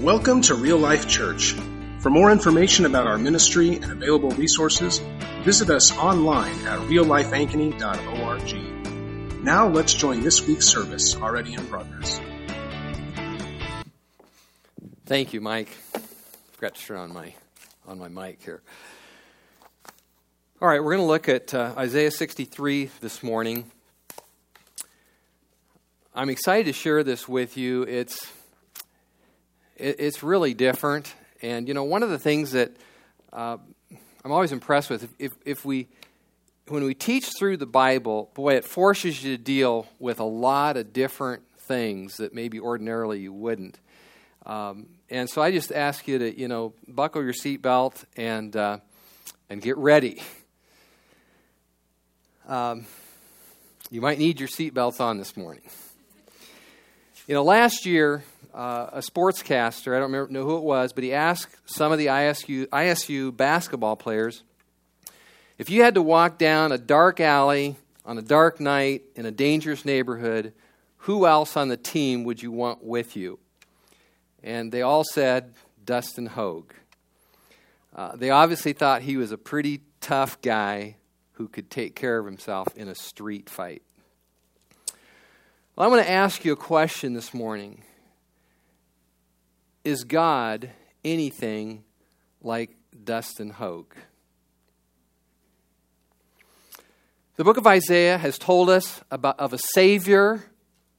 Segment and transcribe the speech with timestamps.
[0.00, 1.54] Welcome to Real Life Church.
[1.98, 5.02] For more information about our ministry and available resources,
[5.42, 9.44] visit us online at reallifeankeny.org.
[9.44, 12.18] Now let's join this week's service already in progress.
[15.04, 15.68] Thank you, Mike.
[16.52, 17.34] Forgot to turn on my
[17.86, 18.62] on my mic here.
[20.62, 23.70] All right, we're going to look at uh, Isaiah 63 this morning.
[26.14, 27.82] I'm excited to share this with you.
[27.82, 28.32] It's
[29.80, 31.14] it, it's really different.
[31.42, 32.76] And, you know, one of the things that
[33.32, 33.56] uh,
[34.24, 35.88] I'm always impressed with, if, if we,
[36.68, 40.76] when we teach through the Bible, boy, it forces you to deal with a lot
[40.76, 43.78] of different things that maybe ordinarily you wouldn't.
[44.44, 48.78] Um, and so I just ask you to, you know, buckle your seatbelt and, uh,
[49.48, 50.22] and get ready.
[52.48, 52.86] Um,
[53.90, 55.62] you might need your seatbelts on this morning.
[57.26, 61.04] You know, last year uh, a sportscaster, I don't remember, know who it was, but
[61.04, 64.42] he asked some of the ISU, ISU basketball players
[65.60, 69.30] if you had to walk down a dark alley on a dark night in a
[69.30, 70.54] dangerous neighborhood,
[70.96, 73.38] who else on the team would you want with you?
[74.42, 75.52] And they all said
[75.84, 76.72] Dustin Hogue.
[77.94, 80.96] Uh, they obviously thought he was a pretty tough guy
[81.32, 83.82] who could take care of himself in a street fight.
[85.76, 87.82] Well, I want to ask you a question this morning.
[89.82, 90.70] Is God
[91.02, 91.84] anything
[92.42, 93.94] like Dustin Hogue?
[97.36, 100.44] The book of Isaiah has told us about, of a Savior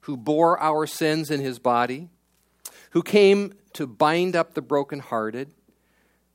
[0.02, 2.10] who bore our sins in his body,
[2.92, 5.52] who came to bind up the brokenhearted.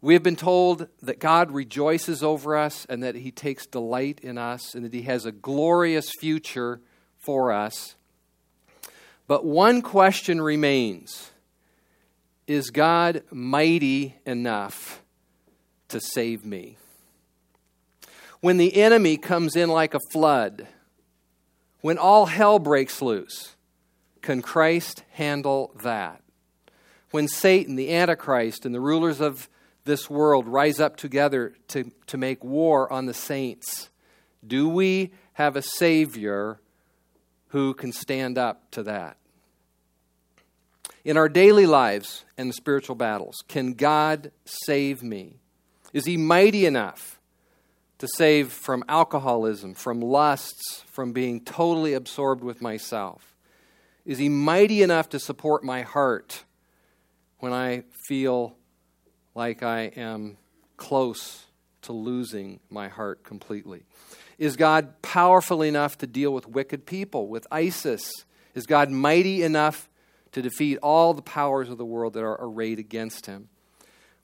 [0.01, 4.39] We have been told that God rejoices over us and that he takes delight in
[4.39, 6.81] us and that he has a glorious future
[7.19, 7.97] for us.
[9.27, 11.33] But one question remains
[12.47, 15.03] is God mighty enough
[15.89, 16.77] to save me?
[18.41, 20.69] When the enemy comes in like a flood,
[21.81, 23.57] when all hell breaks loose,
[24.23, 26.23] can Christ handle that?
[27.11, 29.49] When Satan, the Antichrist, and the rulers of
[29.85, 33.89] this world rise up together to, to make war on the saints,
[34.47, 36.61] do we have a Savior
[37.49, 39.17] who can stand up to that?
[41.07, 43.37] In our daily lives and the spiritual battles.
[43.47, 45.37] Can God save me?
[45.93, 47.21] Is He mighty enough
[47.99, 53.37] to save from alcoholism, from lusts, from being totally absorbed with myself?
[54.05, 56.43] Is He mighty enough to support my heart
[57.39, 58.57] when I feel
[59.33, 60.39] like I am
[60.77, 61.47] close
[61.83, 63.85] to losing my heart completely?
[64.39, 68.11] Is God powerful enough to deal with wicked people, with ISIS?
[68.57, 69.89] Is God mighty enough
[70.37, 73.49] to defeat all the powers of the world that are arrayed against him?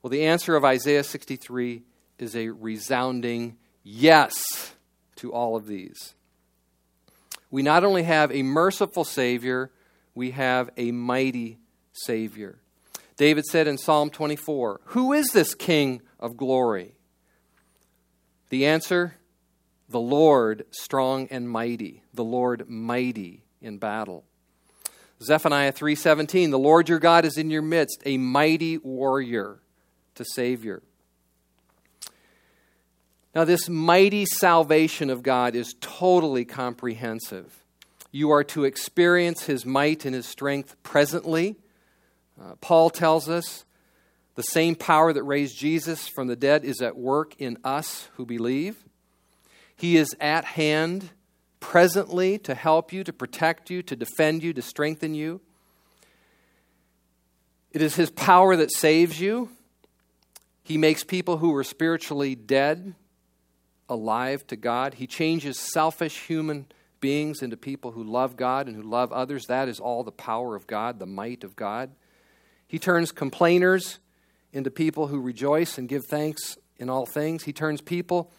[0.03, 1.81] Well, the answer of Isaiah 63
[2.19, 4.75] is a resounding yes
[5.15, 6.13] to all of these.
[7.49, 9.71] We not only have a merciful Savior,
[10.13, 11.57] we have a mighty
[11.93, 12.59] Savior.
[13.17, 16.93] David said in Psalm 24, Who is this King of glory?
[18.49, 19.15] The answer,
[19.89, 24.25] the Lord strong and mighty, the Lord mighty in battle.
[25.23, 29.59] Zephaniah 3:17 The Lord your God is in your midst a mighty warrior
[30.15, 30.81] to save you.
[33.33, 37.63] Now this mighty salvation of God is totally comprehensive.
[38.11, 41.55] You are to experience his might and his strength presently.
[42.39, 43.65] Uh, Paul tells us
[44.35, 48.25] the same power that raised Jesus from the dead is at work in us who
[48.25, 48.83] believe.
[49.75, 51.09] He is at hand
[51.63, 55.39] presently to help you, to protect you, to defend you, to strengthen you.
[57.71, 59.49] It is His power that saves you.
[60.61, 62.95] He makes people who were spiritually dead
[63.87, 64.95] alive to God.
[64.95, 66.65] He changes selfish human
[66.99, 69.45] beings into people who love God and who love others.
[69.45, 71.91] That is all the power of God, the might of God.
[72.67, 73.99] He turns complainers
[74.51, 77.43] into people who rejoice and give thanks in all things.
[77.43, 78.31] He turns people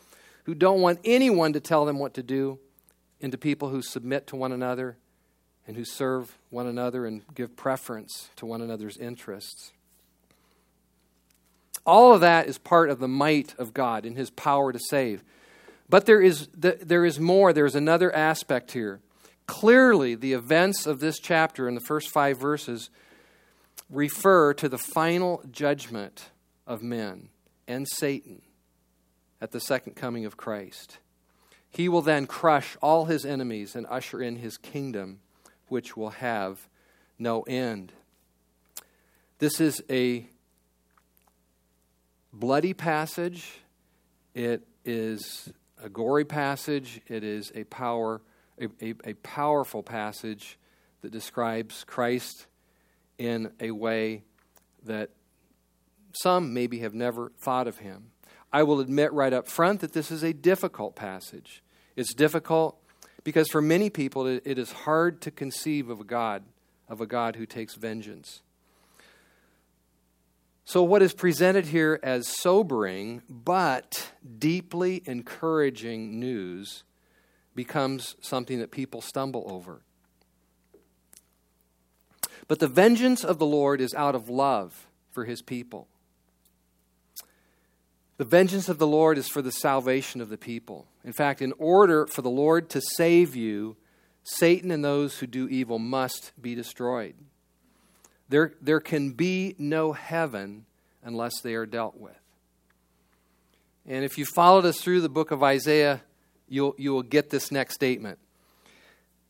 [0.44, 2.58] who don't want anyone to tell them what to do
[3.24, 4.98] into people who submit to one another
[5.66, 9.72] and who serve one another and give preference to one another's interests.
[11.86, 15.24] All of that is part of the might of God in his power to save.
[15.88, 19.00] But there is, there is more, there's another aspect here.
[19.46, 22.90] Clearly, the events of this chapter in the first five verses
[23.88, 26.28] refer to the final judgment
[26.66, 27.30] of men
[27.66, 28.42] and Satan
[29.40, 30.98] at the second coming of Christ.
[31.74, 35.18] He will then crush all his enemies and usher in his kingdom,
[35.66, 36.68] which will have
[37.18, 37.92] no end.
[39.40, 40.28] This is a
[42.32, 43.58] bloody passage.
[44.34, 47.00] It is a gory passage.
[47.08, 48.22] It is a power,
[48.60, 50.58] a, a, a powerful passage
[51.02, 52.46] that describes Christ
[53.18, 54.22] in a way
[54.84, 55.10] that
[56.12, 58.12] some maybe have never thought of him.
[58.52, 61.63] I will admit right up front that this is a difficult passage.
[61.96, 62.76] It's difficult
[63.22, 66.42] because for many people it is hard to conceive of a God,
[66.88, 68.42] of a God who takes vengeance.
[70.66, 76.84] So, what is presented here as sobering but deeply encouraging news
[77.54, 79.82] becomes something that people stumble over.
[82.48, 85.88] But the vengeance of the Lord is out of love for his people.
[88.16, 90.86] The vengeance of the Lord is for the salvation of the people.
[91.04, 93.76] In fact, in order for the Lord to save you,
[94.22, 97.14] Satan and those who do evil must be destroyed.
[98.28, 100.64] There, there can be no heaven
[101.02, 102.18] unless they are dealt with.
[103.86, 106.02] And if you followed us through the book of Isaiah,
[106.48, 108.18] you'll, you will get this next statement.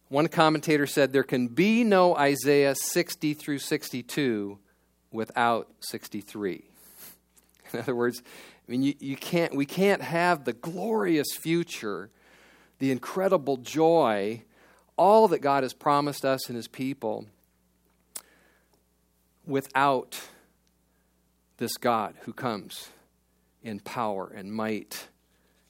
[0.09, 4.59] One commentator said there can be no Isaiah 60 through 62
[5.11, 6.63] without 63.
[7.73, 8.23] In other words,
[8.67, 12.11] I mean, you, you can't, we can't have the glorious future,
[12.79, 14.43] the incredible joy,
[14.97, 17.27] all that God has promised us and His people
[19.47, 20.21] without
[21.59, 22.89] this God who comes
[23.63, 25.09] in power and might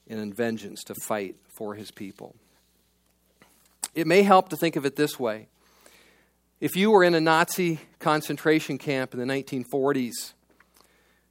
[0.07, 2.35] and in vengeance to fight for His people.
[3.93, 5.47] It may help to think of it this way.
[6.61, 10.33] If you were in a Nazi concentration camp in the 1940s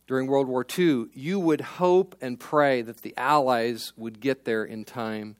[0.06, 4.64] during World War II, you would hope and pray that the Allies would get there
[4.64, 5.36] in time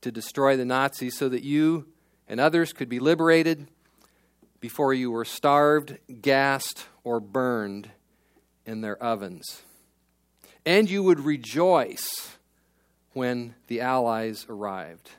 [0.00, 1.86] to destroy the Nazis so that you
[2.28, 3.66] and others could be liberated
[4.60, 7.90] before you were starved, gassed, or burned
[8.64, 9.62] in their ovens.
[10.64, 12.36] And you would rejoice
[13.12, 15.10] when the Allies arrived.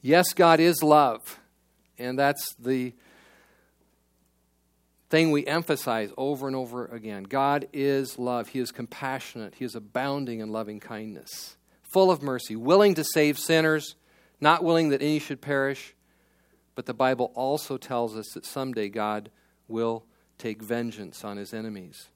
[0.00, 1.38] Yes, God is love.
[2.02, 2.92] And that's the
[5.08, 7.24] thing we emphasize over and over again.
[7.24, 8.48] God is love.
[8.48, 9.54] He is compassionate.
[9.56, 13.94] He is abounding in loving kindness, full of mercy, willing to save sinners,
[14.40, 15.94] not willing that any should perish.
[16.74, 19.30] But the Bible also tells us that someday God
[19.68, 20.04] will
[20.38, 22.08] take vengeance on his enemies.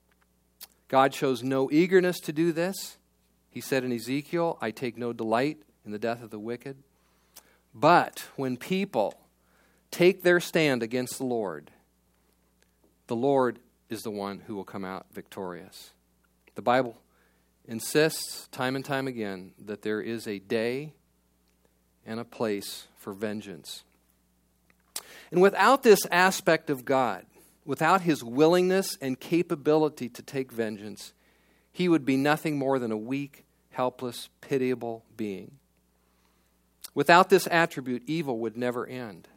[0.88, 2.96] God shows no eagerness to do this.
[3.50, 6.76] He said in Ezekiel, I take no delight in the death of the wicked.
[7.74, 9.14] But when people
[9.90, 11.70] take their stand against the Lord,
[13.06, 15.90] the Lord is the one who will come out victorious.
[16.54, 16.96] The Bible
[17.66, 20.94] insists time and time again that there is a day
[22.04, 23.84] and a place for vengeance.
[25.30, 27.26] And without this aspect of God,
[27.64, 31.12] without his willingness and capability to take vengeance,
[31.72, 35.58] he would be nothing more than a weak, helpless, pitiable being.
[36.94, 39.28] Without this attribute, evil would never end.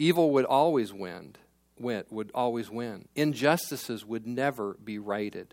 [0.00, 1.36] Evil would always win,
[1.78, 3.06] win, would always win.
[3.14, 5.52] Injustices would never be righted.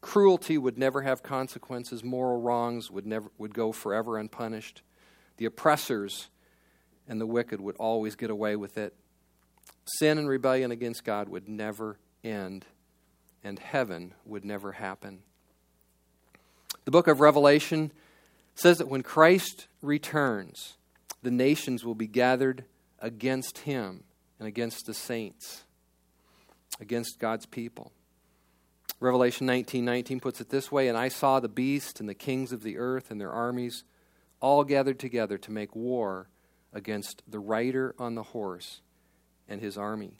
[0.00, 2.02] Cruelty would never have consequences.
[2.02, 4.80] Moral wrongs would never would go forever unpunished.
[5.36, 6.30] The oppressors
[7.06, 8.94] and the wicked would always get away with it.
[9.98, 12.64] Sin and rebellion against God would never end,
[13.44, 15.18] and heaven would never happen.
[16.86, 17.92] The book of Revelation
[18.54, 20.78] says that when Christ returns,
[21.22, 22.64] the nations will be gathered
[23.02, 24.04] against him
[24.38, 25.64] and against the saints,
[26.80, 27.92] against God's people.
[29.00, 32.52] Revelation 19 19 puts it this way And I saw the beast and the kings
[32.52, 33.84] of the earth and their armies
[34.40, 36.28] all gathered together to make war
[36.72, 38.80] against the rider on the horse
[39.48, 40.14] and his army.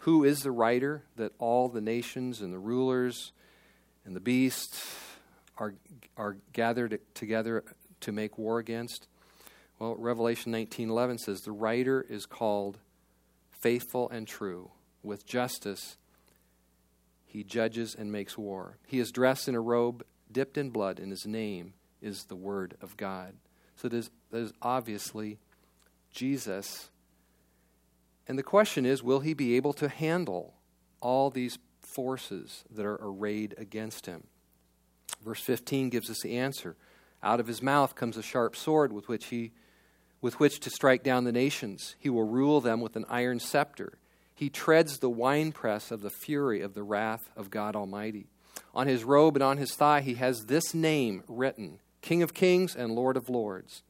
[0.00, 3.32] Who is the rider that all the nations and the rulers
[4.04, 4.84] and the beasts
[5.58, 5.74] are,
[6.16, 7.62] are gathered together
[8.00, 9.06] to make war against?
[9.82, 12.78] Well, Revelation 19:11 says the rider is called
[13.50, 14.70] faithful and true.
[15.02, 15.96] With justice
[17.24, 18.78] he judges and makes war.
[18.86, 22.76] He is dressed in a robe dipped in blood, and his name is the word
[22.80, 23.34] of God.
[23.74, 25.40] So it is, it is obviously
[26.12, 26.92] Jesus.
[28.28, 30.54] And the question is will he be able to handle
[31.00, 34.28] all these forces that are arrayed against him?
[35.24, 36.76] Verse 15 gives us the answer.
[37.20, 39.50] Out of his mouth comes a sharp sword with which he
[40.22, 41.96] with which to strike down the nations.
[41.98, 43.98] He will rule them with an iron scepter.
[44.34, 48.28] He treads the winepress of the fury of the wrath of God Almighty.
[48.74, 52.74] On his robe and on his thigh he has this name written King of kings
[52.74, 53.82] and Lord of lords.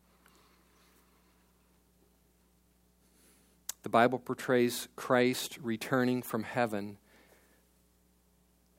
[3.83, 6.99] The Bible portrays Christ returning from heaven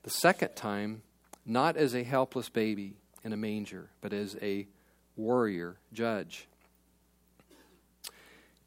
[0.02, 1.02] the second time,
[1.44, 4.66] not as a helpless baby in a manger, but as a
[5.16, 6.46] warrior judge.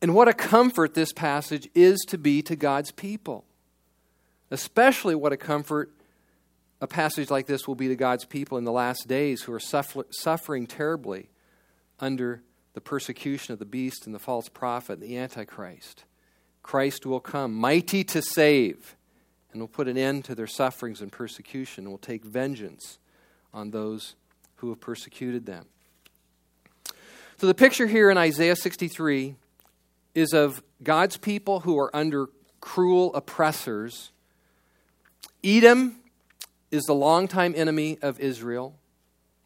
[0.01, 3.45] And what a comfort this passage is to be to God's people.
[4.51, 5.91] Especially what a comfort
[6.79, 9.59] a passage like this will be to God's people in the last days who are
[9.59, 11.29] suffer- suffering terribly
[11.99, 16.03] under the persecution of the beast and the false prophet, and the Antichrist.
[16.61, 18.95] Christ will come, mighty to save,
[19.51, 22.99] and will put an end to their sufferings and persecution, and will take vengeance
[23.53, 24.15] on those
[24.57, 25.65] who have persecuted them.
[27.37, 29.35] So the picture here in Isaiah 63
[30.17, 32.27] is of God's people who are under
[32.59, 34.11] cruel oppressors.
[35.43, 35.97] Edom
[36.71, 38.73] is the longtime enemy of Israel.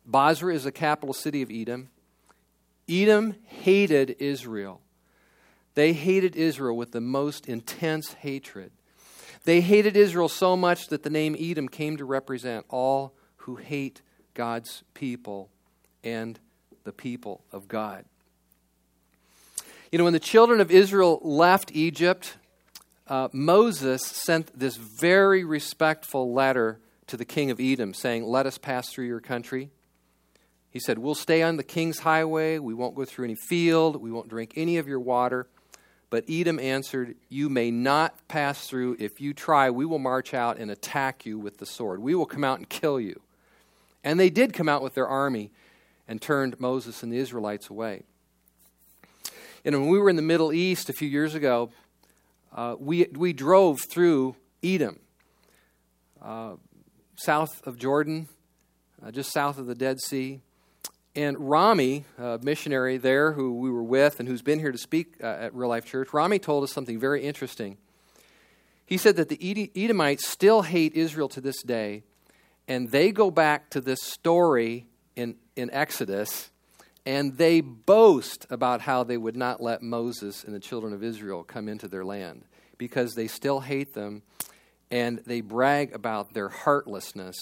[0.05, 1.89] Bozrah is the capital city of Edom.
[2.87, 4.79] Edom hated Israel.
[5.75, 8.71] They hated Israel with the most intense hatred.
[9.43, 14.01] They hated Israel so much that the name Edom came to represent all who hate
[14.35, 15.49] God's people
[16.01, 16.39] and
[16.85, 18.05] the people of God.
[19.91, 22.37] You know, when the children of Israel left Egypt,
[23.07, 28.57] uh, Moses sent this very respectful letter to the king of Edom saying, Let us
[28.57, 29.69] pass through your country.
[30.69, 32.57] He said, We'll stay on the king's highway.
[32.57, 34.01] We won't go through any field.
[34.01, 35.47] We won't drink any of your water.
[36.09, 38.95] But Edom answered, You may not pass through.
[38.97, 42.01] If you try, we will march out and attack you with the sword.
[42.01, 43.19] We will come out and kill you.
[44.05, 45.51] And they did come out with their army
[46.07, 48.03] and turned Moses and the Israelites away.
[49.63, 51.69] And when we were in the Middle East a few years ago,
[52.55, 54.99] uh, we, we drove through Edom,
[56.21, 56.55] uh,
[57.15, 58.27] south of Jordan,
[59.05, 60.41] uh, just south of the Dead Sea.
[61.15, 65.15] And Rami, a missionary there who we were with and who's been here to speak
[65.21, 67.77] uh, at Real Life Church, Rami told us something very interesting.
[68.85, 72.03] He said that the Edomites still hate Israel to this day,
[72.67, 76.50] and they go back to this story in, in Exodus
[77.05, 81.43] and they boast about how they would not let Moses and the children of Israel
[81.43, 82.43] come into their land
[82.77, 84.21] because they still hate them
[84.91, 87.37] and they brag about their heartlessness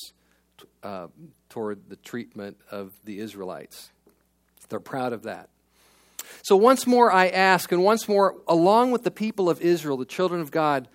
[0.84, 1.08] uh,
[1.50, 3.92] toward the treatment of the Israelites.
[4.70, 5.50] They're proud of that.
[6.44, 10.06] So, once more, I ask, and once more, along with the people of Israel, the
[10.06, 10.88] children of God,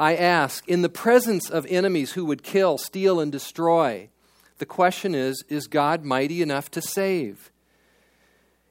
[0.00, 4.08] I ask, in the presence of enemies who would kill, steal, and destroy,
[4.58, 7.52] the question is Is God mighty enough to save?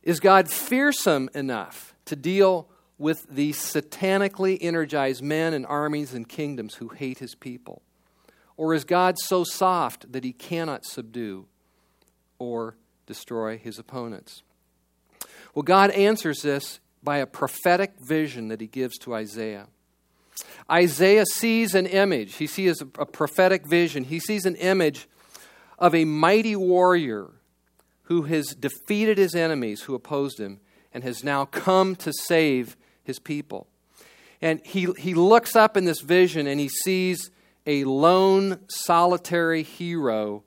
[0.04, 2.68] Is God fearsome enough to deal
[2.98, 7.82] with the satanically energized men and armies and kingdoms who hate his people?
[8.58, 11.48] Or is God so soft that he cannot subdue
[12.38, 14.44] or destroy his opponents?
[15.56, 19.68] Well, God answers this by a prophetic vision that he gives to Isaiah.
[20.72, 22.36] Isaiah sees an image.
[22.36, 24.06] He sees a prophetic vision.
[24.06, 25.08] He sees an image
[25.78, 27.32] of a mighty warrior
[28.04, 30.60] who has defeated his enemies who opposed him
[30.94, 33.68] and has now come to save his people.
[34.42, 37.32] And he, he looks up in this vision and he sees
[37.66, 40.44] a lone, solitary hero,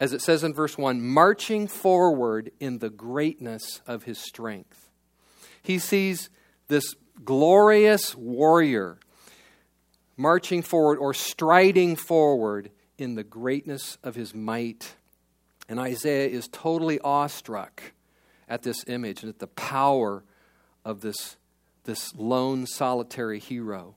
[0.00, 4.90] as it says in verse 1, marching forward in the greatness of his strength.
[5.62, 6.30] He sees
[6.68, 6.94] this
[7.24, 8.98] glorious warrior
[10.16, 14.94] marching forward or striding forward in the greatness of his might
[15.68, 17.92] and Isaiah is totally awestruck
[18.48, 20.24] at this image and at the power
[20.84, 21.36] of this,
[21.84, 23.96] this lone, solitary hero.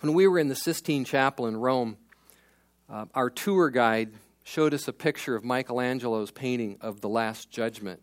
[0.00, 1.96] When we were in the Sistine Chapel in Rome,
[2.90, 8.02] uh, our tour guide showed us a picture of Michelangelo's painting of the Last Judgment.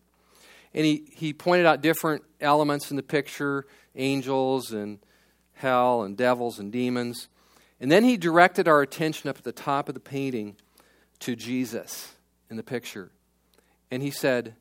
[0.74, 3.66] And he, he pointed out different elements in the picture
[3.96, 5.00] angels and
[5.54, 7.28] hell and devils and demons.
[7.82, 10.56] And then he directed our attention up at the top of the painting
[11.20, 12.14] to Jesus
[12.48, 13.12] in the picture.
[13.90, 14.54] And he said,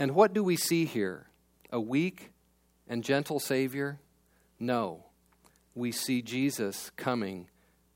[0.00, 1.28] And what do we see here?
[1.70, 2.32] A weak
[2.88, 4.00] and gentle Savior?
[4.58, 5.04] No.
[5.76, 7.46] We see Jesus coming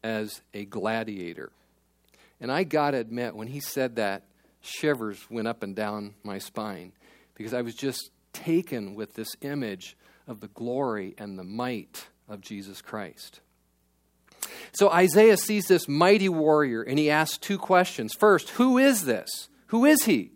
[0.05, 1.51] as a gladiator.
[2.41, 4.23] And I got to admit, when he said that,
[4.61, 6.93] shivers went up and down my spine
[7.35, 9.97] because I was just taken with this image
[10.29, 13.41] of the glory and the might of Jesus Christ.
[14.73, 18.15] So Isaiah sees this mighty warrior and he asks two questions.
[18.15, 19.49] First, who is this?
[19.69, 20.33] Who is he?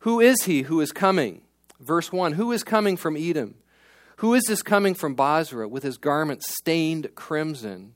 [0.00, 1.42] Who is he who is coming?
[1.80, 3.54] Verse 1 Who is coming from Edom?
[4.16, 7.94] Who is this coming from Bozrah with his garments stained crimson?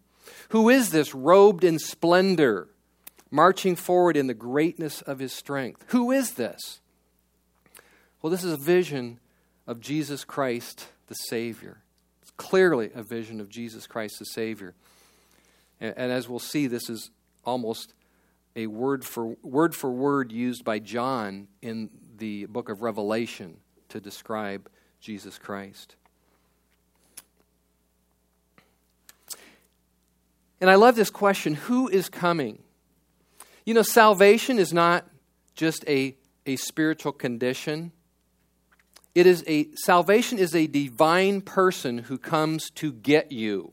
[0.51, 2.69] Who is this robed in splendor,
[3.31, 5.85] marching forward in the greatness of his strength.
[5.89, 6.81] Who is this?
[8.23, 9.21] Well, this is a vision
[9.67, 11.79] of Jesus Christ, the Savior.
[12.23, 14.75] It's clearly a vision of Jesus Christ, the Savior.
[15.81, 17.11] And, and as we'll see, this is
[17.45, 17.95] almost
[18.55, 23.59] a word for word for word used by John in the book of Revelation
[23.91, 24.69] to describe
[25.01, 25.97] Jesus Christ.
[30.61, 32.63] And I love this question who is coming?
[33.65, 35.07] You know, salvation is not
[35.55, 36.17] just a,
[36.47, 37.93] a spiritual condition.
[39.15, 43.73] It is a salvation is a divine person who comes to get you,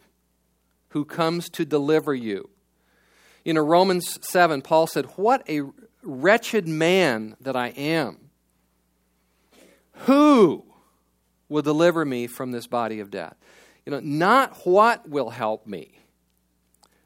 [0.93, 2.50] who comes to deliver you.
[3.43, 5.62] You know, Romans 7, Paul said, What a
[6.03, 8.29] wretched man that I am.
[10.05, 10.63] Who
[11.50, 13.35] will deliver me from this body of death?
[13.85, 16.00] You know, not what will help me,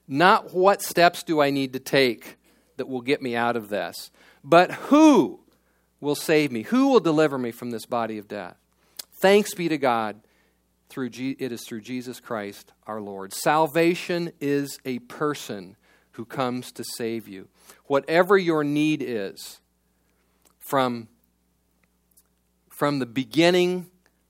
[0.07, 2.37] not what steps do I need to take
[2.75, 4.11] that will get me out of this,
[4.43, 5.39] but who
[6.01, 6.63] will save me?
[6.63, 8.57] Who will deliver me from this body of death?
[9.13, 10.19] Thanks be to God.
[10.89, 13.33] Through it is through Jesus Christ our Lord.
[13.33, 15.75] Salvation is a person
[16.13, 17.47] who comes to save you.
[17.85, 19.59] Whatever your need is,
[20.67, 21.07] from,
[22.69, 23.87] from the beginning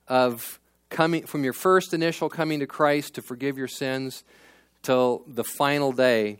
[0.07, 0.59] of
[0.89, 4.23] coming, from your first initial coming to Christ to forgive your sins
[4.83, 6.39] till the final day,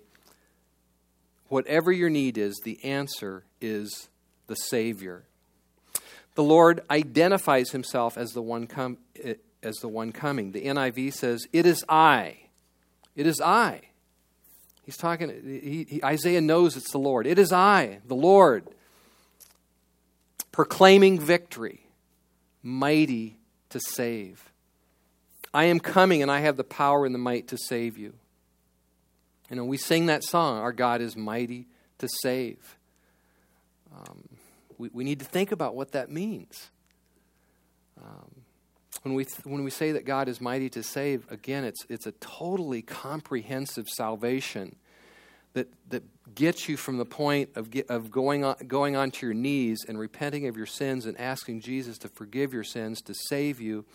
[1.48, 4.10] whatever your need is, the answer is
[4.48, 5.24] the Savior.
[6.36, 9.00] The Lord identifies himself as the one com-
[9.64, 10.52] as the one coming.
[10.52, 12.38] The NIV says, "It is I.
[13.16, 13.82] It is I."
[14.88, 17.28] He's talking, he, he, Isaiah knows it's the Lord.
[17.28, 18.70] It is I, the Lord,
[20.54, 21.90] proclaiming victory,
[22.64, 23.38] mighty
[23.70, 24.50] to save.
[25.54, 28.14] I am coming and I have the power and the might to save you.
[29.50, 32.78] You know, we sing that song, Our God is mighty to save.
[33.94, 34.30] Um,
[34.78, 36.70] we, we need to think about what that means.
[38.02, 38.37] Um,
[39.08, 42.12] when we, when we say that God is mighty to save, again, it's, it's a
[42.14, 44.76] totally comprehensive salvation
[45.54, 46.04] that, that
[46.36, 49.98] gets you from the point of, get, of going, on, going onto your knees and
[49.98, 53.86] repenting of your sins and asking Jesus to forgive your sins, to save you.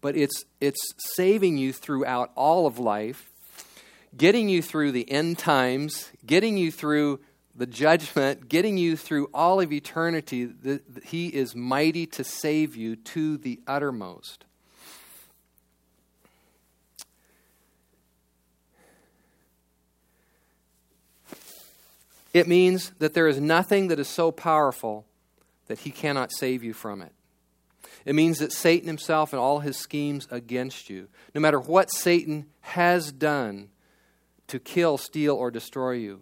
[0.00, 0.80] But it's, it's
[1.14, 3.28] saving you throughout all of life,
[4.16, 7.20] getting you through the end times, getting you through
[7.54, 10.48] the judgment, getting you through all of eternity.
[11.04, 14.45] He is mighty to save you to the uttermost.
[22.36, 25.06] It means that there is nothing that is so powerful
[25.68, 27.12] that he cannot save you from it.
[28.04, 32.44] It means that Satan himself and all his schemes against you, no matter what Satan
[32.60, 33.70] has done
[34.48, 36.20] to kill, steal, or destroy you,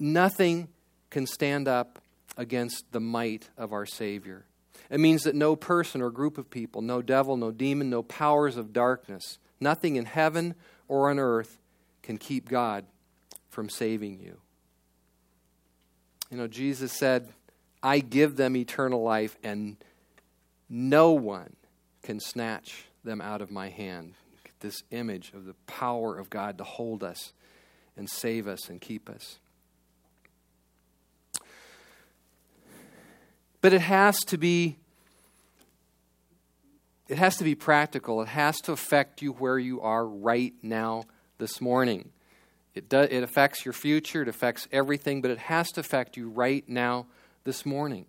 [0.00, 0.66] nothing
[1.10, 2.00] can stand up
[2.36, 4.46] against the might of our Savior.
[4.90, 8.56] It means that no person or group of people, no devil, no demon, no powers
[8.56, 10.56] of darkness, nothing in heaven
[10.88, 11.60] or on earth
[12.02, 12.84] can keep God
[13.48, 14.40] from saving you.
[16.30, 17.28] You know, Jesus said,
[17.82, 19.76] I give them eternal life, and
[20.68, 21.56] no one
[22.02, 24.14] can snatch them out of my hand.
[24.60, 27.32] This image of the power of God to hold us
[27.96, 29.38] and save us and keep us.
[33.62, 34.76] But it has to be
[37.08, 38.22] it has to be practical.
[38.22, 41.06] It has to affect you where you are right now
[41.38, 42.10] this morning.
[42.80, 46.66] It, it affects your future, it affects everything, but it has to affect you right
[46.68, 47.06] now,
[47.44, 48.06] this morning.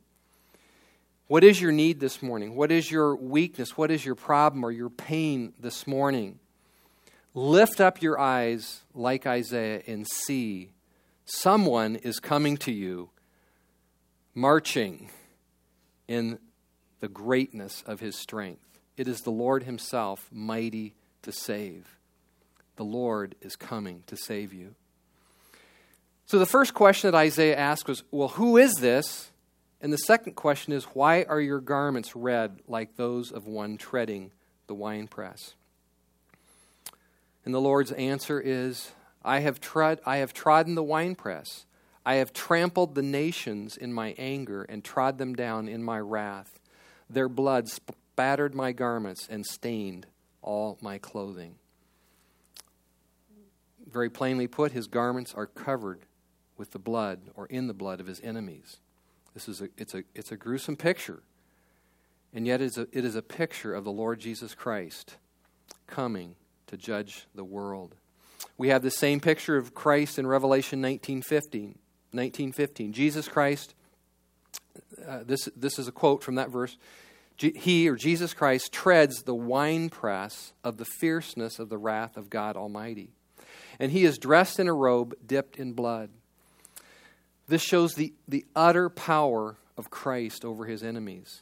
[1.27, 2.55] What is your need this morning?
[2.55, 3.77] What is your weakness?
[3.77, 6.39] What is your problem or your pain this morning?
[7.33, 10.73] Lift up your eyes like Isaiah and see
[11.23, 13.09] someone is coming to you,
[14.35, 15.09] marching
[16.07, 16.39] in
[16.99, 18.79] the greatness of his strength.
[18.97, 21.97] It is the Lord Himself, mighty to save
[22.75, 24.75] the Lord is coming to save you.
[26.25, 29.31] So the first question that Isaiah asked was, Well, who is this?
[29.81, 34.31] And the second question is, Why are your garments red like those of one treading
[34.67, 35.55] the winepress?
[37.43, 38.91] And the Lord's answer is,
[39.23, 41.65] I have, trod, I have trodden the winepress.
[42.05, 46.59] I have trampled the nations in my anger and trod them down in my wrath.
[47.09, 50.07] Their blood spattered my garments and stained
[50.41, 51.55] all my clothing
[53.91, 56.01] very plainly put, his garments are covered
[56.57, 58.77] with the blood or in the blood of his enemies.
[59.33, 61.23] This is a, it's, a, it's a gruesome picture.
[62.33, 65.17] And yet it is, a, it is a picture of the Lord Jesus Christ
[65.87, 66.35] coming
[66.67, 67.95] to judge the world.
[68.57, 71.75] We have the same picture of Christ in Revelation 19:15.
[72.13, 72.91] 19:15.
[72.91, 73.75] Jesus Christ
[75.07, 76.77] uh, this this is a quote from that verse.
[77.37, 82.55] He or Jesus Christ treads the winepress of the fierceness of the wrath of God
[82.55, 83.13] Almighty.
[83.81, 86.11] And he is dressed in a robe dipped in blood.
[87.47, 91.41] This shows the, the utter power of Christ over his enemies.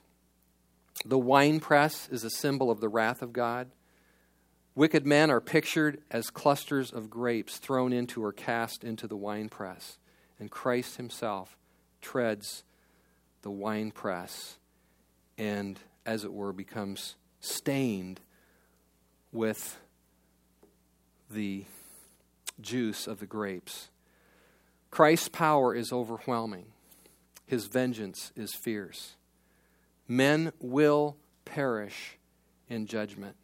[1.03, 3.67] The winepress is a symbol of the wrath of God.
[4.73, 9.97] Wicked men are pictured as clusters of grapes thrown into or cast into the winepress.
[10.39, 11.57] And Christ himself
[12.01, 12.63] treads
[13.41, 14.59] the winepress
[15.37, 18.21] and, as it were, becomes stained
[19.33, 19.77] with
[21.29, 21.65] the
[22.61, 23.89] juice of the grapes.
[24.91, 26.67] Christ's power is overwhelming,
[27.45, 29.15] his vengeance is fierce.
[30.07, 32.17] Men will perish
[32.67, 33.35] in judgment.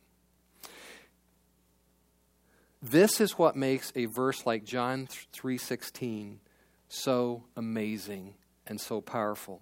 [2.82, 6.40] This is what makes a verse like John 3:16
[6.88, 8.36] so amazing
[8.68, 9.62] and so powerful.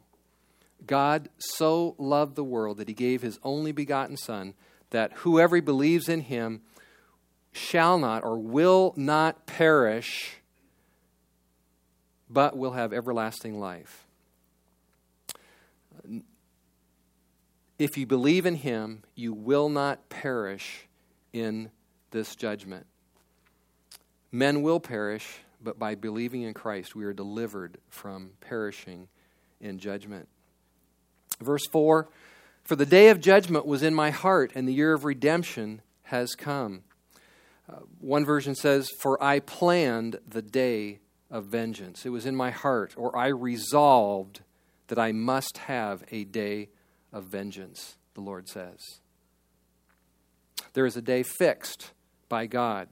[0.85, 4.53] God so loved the world that he gave his only begotten son
[4.89, 6.61] that whoever believes in him
[7.53, 10.41] shall not or will not perish
[12.33, 14.07] but will have everlasting life.
[17.77, 20.87] If you believe in him, you will not perish
[21.31, 21.69] in
[22.11, 22.87] this judgment.
[24.31, 29.07] Men will perish, but by believing in Christ, we are delivered from perishing
[29.61, 30.27] in judgment.
[31.39, 32.09] Verse 4
[32.63, 36.35] For the day of judgment was in my heart, and the year of redemption has
[36.35, 36.83] come.
[37.73, 40.99] Uh, one version says, For I planned the day
[41.31, 42.05] of vengeance.
[42.05, 44.41] It was in my heart, or I resolved
[44.87, 46.69] that I must have a day
[47.11, 48.99] of vengeance, the Lord says.
[50.73, 51.91] There is a day fixed
[52.29, 52.89] by God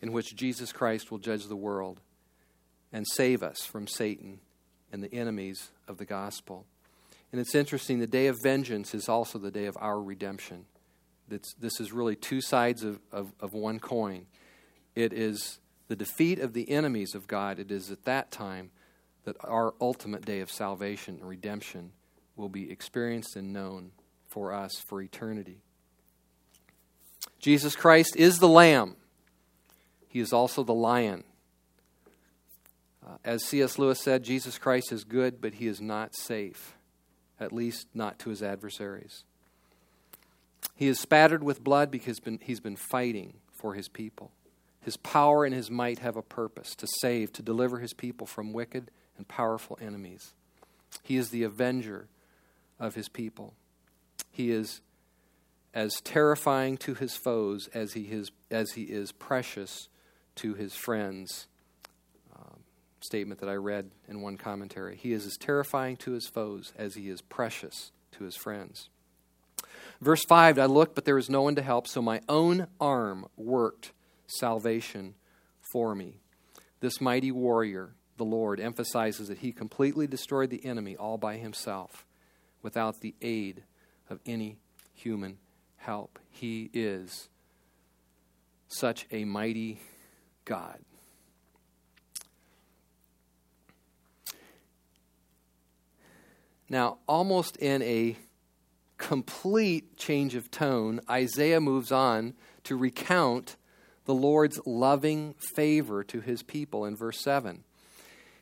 [0.00, 2.00] in which Jesus Christ will judge the world
[2.92, 4.40] and save us from Satan
[4.92, 6.66] and the enemies of the gospel.
[7.32, 10.66] And it's interesting, the day of vengeance is also the day of our redemption.
[11.28, 14.26] This is really two sides of, of, of one coin.
[14.94, 15.58] It is
[15.88, 17.58] the defeat of the enemies of God.
[17.58, 18.70] It is at that time
[19.24, 21.92] that our ultimate day of salvation and redemption
[22.36, 23.92] will be experienced and known
[24.28, 25.62] for us for eternity.
[27.38, 28.96] Jesus Christ is the Lamb,
[30.08, 31.24] He is also the Lion.
[33.06, 33.78] Uh, as C.S.
[33.78, 36.74] Lewis said, Jesus Christ is good, but He is not safe,
[37.38, 39.24] at least not to His adversaries.
[40.74, 44.32] He is spattered with blood because he's been fighting for His people.
[44.80, 48.52] His power and His might have a purpose to save, to deliver His people from
[48.52, 50.34] wicked and powerful enemies.
[51.02, 52.08] He is the avenger
[52.78, 53.54] of his people.
[54.30, 54.80] He is
[55.72, 59.88] as terrifying to his foes as he is, as he is precious
[60.36, 61.46] to his friends.
[62.34, 62.60] Um,
[63.00, 64.96] statement that I read in one commentary.
[64.96, 68.88] He is as terrifying to his foes as he is precious to his friends.
[70.00, 73.26] Verse 5 I looked, but there was no one to help, so my own arm
[73.36, 73.92] worked
[74.26, 75.14] salvation
[75.60, 76.20] for me.
[76.80, 82.04] This mighty warrior, the Lord, emphasizes that he completely destroyed the enemy all by himself
[82.62, 83.62] without the aid
[84.10, 84.58] of any
[84.92, 85.38] human
[85.76, 86.18] help.
[86.30, 87.28] He is
[88.68, 89.80] such a mighty
[90.44, 90.78] God.
[96.68, 98.16] Now, almost in a
[98.98, 103.56] complete change of tone, Isaiah moves on to recount
[104.04, 107.64] the Lord's loving favor to his people in verse 7.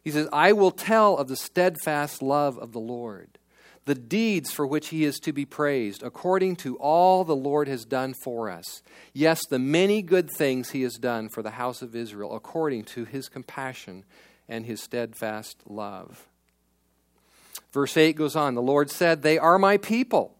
[0.02, 3.38] He says, I will tell of the steadfast love of the Lord
[3.84, 7.84] the deeds for which he is to be praised, according to all the Lord has
[7.84, 8.82] done for us.
[9.12, 13.04] Yes, the many good things he has done for the house of Israel, according to
[13.04, 14.04] his compassion
[14.48, 16.28] and his steadfast love.
[17.72, 20.36] Verse 8 goes on The Lord said, They are my people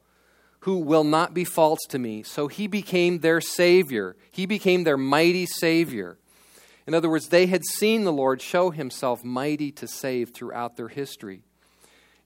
[0.62, 2.22] who will not be false to me.
[2.22, 6.18] So he became their Savior, he became their mighty Savior.
[6.87, 10.88] In other words, they had seen the Lord show himself mighty to save throughout their
[10.88, 11.42] history.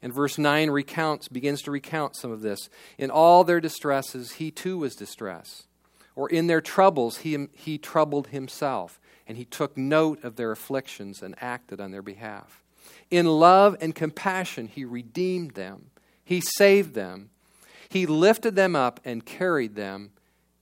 [0.00, 2.70] And verse 9 recounts, begins to recount some of this.
[2.96, 5.66] In all their distresses, he too was distressed.
[6.14, 11.22] Or in their troubles, he, he troubled himself, and he took note of their afflictions
[11.22, 12.62] and acted on their behalf.
[13.10, 15.90] In love and compassion, he redeemed them,
[16.24, 17.30] he saved them,
[17.88, 20.10] he lifted them up and carried them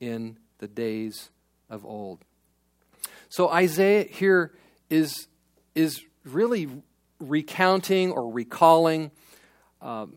[0.01, 1.31] in the days
[1.71, 2.21] of old.
[3.29, 4.53] So Isaiah here
[4.91, 5.27] is,
[5.75, 6.69] is really
[7.19, 9.11] recounting or recalling
[9.81, 10.17] um,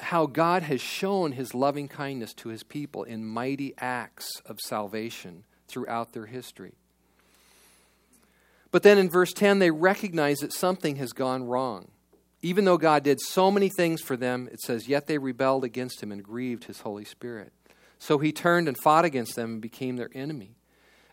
[0.00, 5.44] how God has shown his loving kindness to his people in mighty acts of salvation
[5.68, 6.74] throughout their history.
[8.70, 11.88] But then in verse 10, they recognize that something has gone wrong.
[12.42, 16.02] Even though God did so many things for them, it says, yet they rebelled against
[16.02, 17.52] him and grieved his Holy Spirit.
[17.98, 20.56] So he turned and fought against them and became their enemy.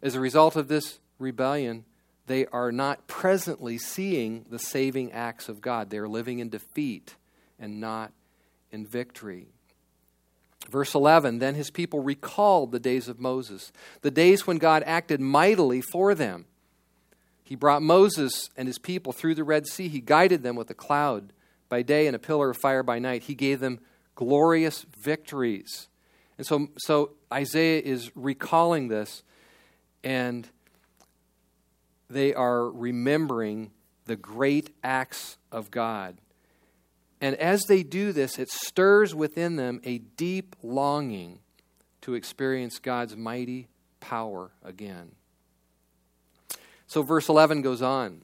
[0.01, 1.85] As a result of this rebellion,
[2.27, 5.89] they are not presently seeing the saving acts of God.
[5.89, 7.15] They are living in defeat
[7.59, 8.11] and not
[8.71, 9.47] in victory.
[10.69, 15.19] Verse 11 Then his people recalled the days of Moses, the days when God acted
[15.19, 16.45] mightily for them.
[17.43, 19.87] He brought Moses and his people through the Red Sea.
[19.87, 21.33] He guided them with a cloud
[21.69, 23.23] by day and a pillar of fire by night.
[23.23, 23.79] He gave them
[24.15, 25.87] glorious victories.
[26.37, 29.23] And so, so Isaiah is recalling this,
[30.03, 30.47] and
[32.09, 33.71] they are remembering
[34.05, 36.17] the great acts of God.
[37.21, 41.39] And as they do this, it stirs within them a deep longing
[42.01, 43.69] to experience God's mighty
[44.01, 45.11] power again.
[46.93, 48.21] So, verse 11 goes on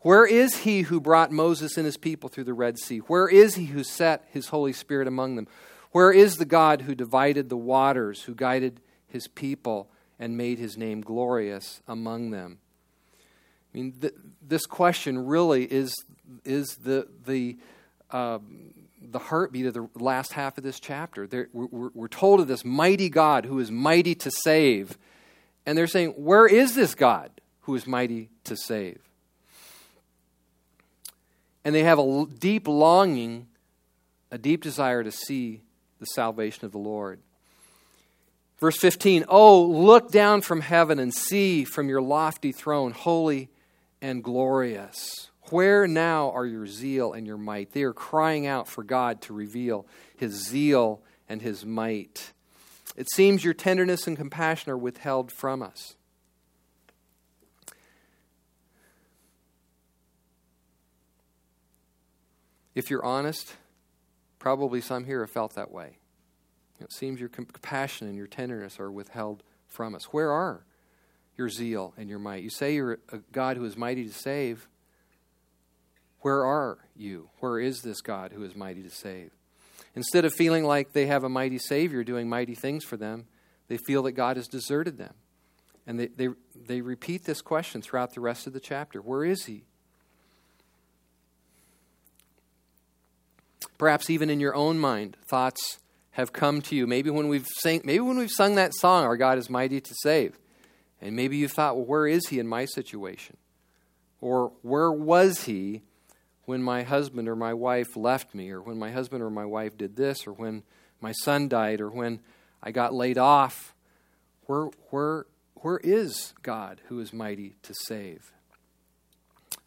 [0.00, 3.00] Where is he who brought Moses and his people through the Red Sea?
[3.00, 5.46] Where is he who set his Holy Spirit among them?
[5.92, 10.78] Where is the God who divided the waters, who guided his people and made his
[10.78, 12.56] name glorious among them?
[13.74, 15.94] I mean, th- this question really is,
[16.42, 17.58] is the, the
[18.10, 21.28] um, the heartbeat of the last half of this chapter.
[21.52, 24.96] We're, we're told of this mighty God who is mighty to save.
[25.66, 27.30] And they're saying, Where is this God
[27.66, 29.00] who is mighty to save?
[31.64, 33.48] And they have a deep longing,
[34.30, 35.62] a deep desire to see
[35.98, 37.18] the salvation of the Lord.
[38.60, 43.50] Verse 15 Oh, look down from heaven and see from your lofty throne, holy
[44.00, 45.30] and glorious.
[45.50, 47.72] Where now are your zeal and your might?
[47.72, 52.32] They are crying out for God to reveal his zeal and his might.
[52.96, 55.95] It seems your tenderness and compassion are withheld from us.
[62.76, 63.56] If you're honest,
[64.38, 65.96] probably some here have felt that way.
[66.78, 70.12] It seems your compassion and your tenderness are withheld from us.
[70.12, 70.66] Where are
[71.38, 72.42] your zeal and your might?
[72.42, 74.68] You say you're a God who is mighty to save.
[76.20, 77.30] Where are you?
[77.40, 79.30] Where is this God who is mighty to save?
[79.94, 83.24] Instead of feeling like they have a mighty Savior doing mighty things for them,
[83.68, 85.14] they feel that God has deserted them.
[85.86, 89.46] And they, they, they repeat this question throughout the rest of the chapter Where is
[89.46, 89.64] He?
[93.78, 95.78] Perhaps even in your own mind, thoughts
[96.12, 96.86] have come to you.
[96.86, 99.94] Maybe when we've sang, maybe when we've sung that song, "Our God is mighty to
[100.02, 100.38] save,"
[101.00, 103.36] and maybe you thought, "Well, where is He in my situation?"
[104.20, 105.82] Or where was He
[106.46, 109.76] when my husband or my wife left me, or when my husband or my wife
[109.76, 110.62] did this, or when
[111.00, 112.20] my son died, or when
[112.62, 113.74] I got laid off.
[114.46, 118.32] Where, where, where is God who is mighty to save?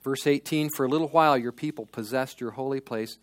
[0.03, 3.17] Verse 18 For a little while your people possessed your holy place,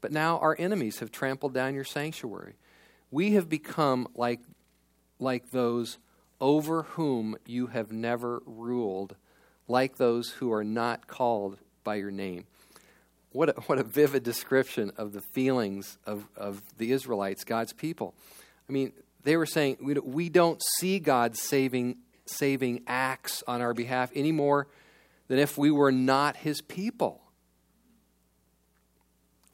[0.00, 2.54] but now our enemies have trampled down your sanctuary.
[3.10, 4.40] We have become like,
[5.18, 5.98] like those
[6.40, 9.16] over whom you have never ruled,
[9.68, 12.46] like those who are not called by your name
[13.32, 18.14] what a, what a vivid description of the feelings of, of the Israelites, God's people.
[18.68, 23.74] I mean, they were saying, we, we don't see God saving, saving acts on our
[23.74, 24.66] behalf any more
[25.28, 27.22] than if we were not his people.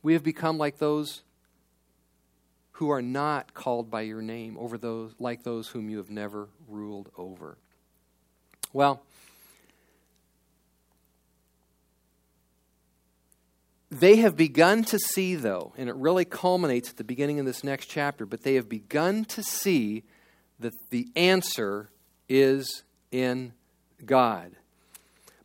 [0.07, 1.23] We have become like those
[2.75, 6.47] who are not called by your name, over those like those whom you have never
[6.69, 7.59] ruled over.
[8.73, 9.03] Well,
[13.90, 17.64] They have begun to see, though, and it really culminates at the beginning of this
[17.64, 20.05] next chapter, but they have begun to see
[20.61, 21.88] that the answer
[22.29, 23.55] is in
[24.05, 24.53] God.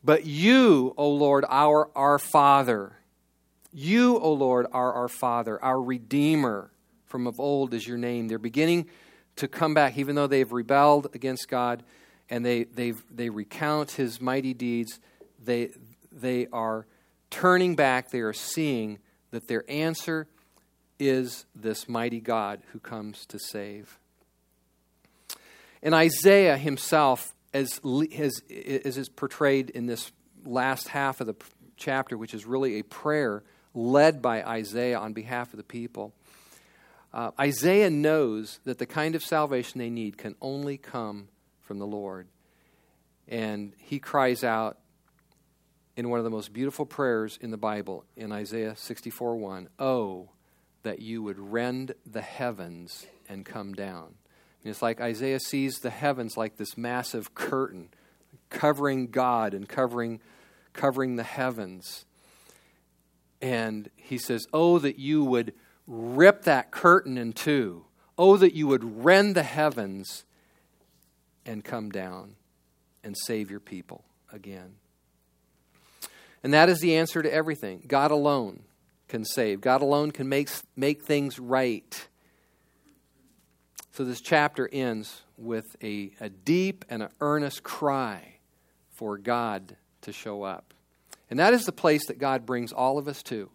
[0.04, 2.98] But you, O Lord, our, our Father,
[3.72, 6.72] you, O Lord, are our Father, our Redeemer
[7.06, 8.28] from of old is your name.
[8.28, 8.88] They're beginning
[9.38, 11.84] to come back, even though they've rebelled against God
[12.30, 15.00] and they, they they recount his mighty deeds.
[15.44, 15.72] They,
[16.12, 16.86] they are
[17.30, 19.00] turning back, they are seeing
[19.32, 20.28] that their answer
[21.00, 23.98] is this mighty God who comes to save.
[25.82, 27.82] And Isaiah himself, as,
[28.16, 28.44] as,
[28.86, 30.12] as is portrayed in this
[30.46, 31.36] last half of the
[31.76, 36.14] chapter, which is really a prayer led by Isaiah on behalf of the people,
[37.14, 41.28] uh, Isaiah knows that the kind of salvation they need can only come
[41.62, 42.28] from the Lord.
[43.28, 44.78] And he cries out,
[45.96, 49.70] in one of the most beautiful prayers in the Bible in Isaiah 64 1.
[49.80, 50.30] Oh,
[50.84, 54.16] that you would rend the heavens and come down.
[54.64, 57.90] And it's like Isaiah sees the heavens like this massive curtain
[58.50, 60.22] covering God and covering
[60.74, 62.06] covering the heavens.
[63.42, 65.54] And he says, Oh, that you would
[65.88, 67.86] rip that curtain in two.
[68.18, 70.26] Oh, that you would rend the heavens
[71.46, 72.36] and come down
[73.04, 74.76] and save your people again.
[76.44, 77.84] And that is the answer to everything.
[77.88, 78.62] God alone
[79.08, 82.08] can save, God alone can make, make things right.
[83.92, 88.36] So this chapter ends with a, a deep and an earnest cry
[88.94, 90.71] for God to show up.
[91.32, 93.50] And that is the place that God brings all of us to.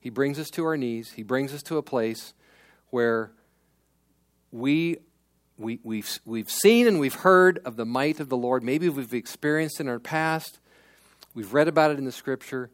[0.00, 2.32] He brings us to our knees, He brings us to a place
[2.88, 3.30] where
[4.50, 4.96] we,
[5.56, 8.64] we, we've, we've seen and we've heard of the might of the Lord.
[8.64, 10.58] Maybe we've experienced in our past.
[11.34, 12.70] We've read about it in the Scripture,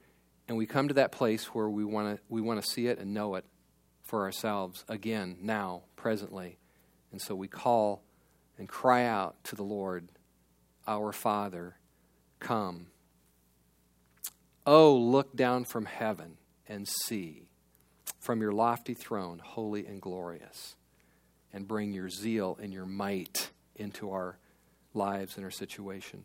[0.49, 2.99] and we come to that place where we want to we want to see it
[2.99, 3.45] and know it
[4.05, 6.57] for ourselves again, now, presently.
[7.11, 8.05] And so we call
[8.57, 10.09] and cry out to the Lord,
[10.87, 11.77] Our Father,
[12.39, 12.87] come.
[14.67, 17.49] Oh, look down from heaven and see
[18.19, 20.75] from your lofty throne, holy and glorious,
[21.53, 24.39] and bring your zeal and your might into our
[24.93, 26.25] lives and our situation.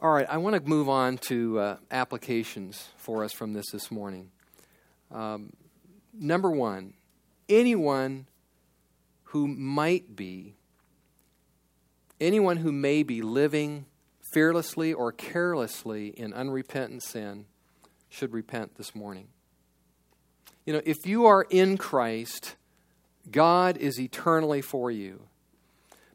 [0.00, 3.90] All right, I want to move on to uh, applications for us from this this
[3.90, 4.30] morning.
[5.10, 5.52] Um,
[6.14, 6.94] number one,
[7.50, 8.26] anyone
[9.24, 10.54] who might be,
[12.18, 13.84] anyone who may be living
[14.36, 17.46] fearlessly or carelessly in unrepentant sin
[18.10, 19.28] should repent this morning.
[20.66, 22.56] You know, if you are in Christ,
[23.30, 25.22] God is eternally for you.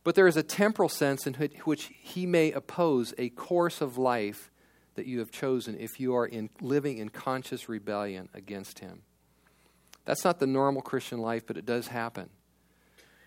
[0.04, 4.52] But there is a temporal sense in which He may oppose a course of life
[4.94, 9.02] that you have chosen if you are in, living in conscious rebellion against Him.
[10.06, 12.30] That's not the normal Christian life, but it does happen.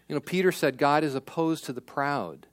[0.08, 2.46] You know, Peter said, God is opposed to the proud,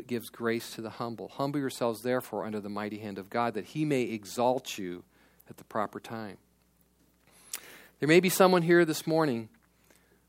[0.00, 1.28] but gives grace to the humble.
[1.28, 5.04] Humble yourselves, therefore, under the mighty hand of God, that he may exalt you
[5.50, 6.38] at the proper time.
[7.98, 9.50] There may be someone here this morning